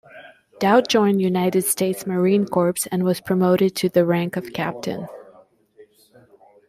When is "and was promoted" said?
2.91-3.75